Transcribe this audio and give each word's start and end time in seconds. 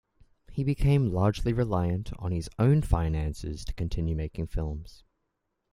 He 0.51 0.63
became 0.63 1.13
largely 1.13 1.53
reliant 1.53 2.11
on 2.17 2.31
his 2.31 2.49
own 2.57 2.81
finances 2.81 3.63
to 3.65 3.73
continue 3.75 4.15
making 4.15 4.47
films. 4.47 5.03